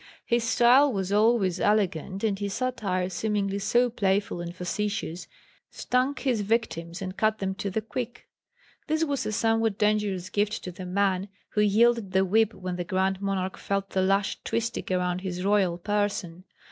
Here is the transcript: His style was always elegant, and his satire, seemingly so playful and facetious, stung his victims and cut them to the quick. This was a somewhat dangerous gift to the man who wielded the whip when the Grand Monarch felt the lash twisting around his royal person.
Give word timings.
His 0.25 0.43
style 0.43 0.91
was 0.91 1.11
always 1.13 1.59
elegant, 1.59 2.23
and 2.23 2.39
his 2.39 2.55
satire, 2.55 3.07
seemingly 3.07 3.59
so 3.59 3.87
playful 3.91 4.41
and 4.41 4.55
facetious, 4.55 5.27
stung 5.69 6.15
his 6.15 6.41
victims 6.41 7.03
and 7.03 7.15
cut 7.15 7.37
them 7.37 7.53
to 7.53 7.69
the 7.69 7.81
quick. 7.83 8.27
This 8.87 9.03
was 9.03 9.27
a 9.27 9.31
somewhat 9.31 9.77
dangerous 9.77 10.31
gift 10.31 10.63
to 10.63 10.71
the 10.71 10.87
man 10.87 11.29
who 11.49 11.61
wielded 11.61 12.13
the 12.13 12.25
whip 12.25 12.51
when 12.55 12.77
the 12.77 12.83
Grand 12.83 13.21
Monarch 13.21 13.57
felt 13.57 13.91
the 13.91 14.01
lash 14.01 14.39
twisting 14.43 14.91
around 14.91 15.19
his 15.21 15.45
royal 15.45 15.77
person. 15.77 16.45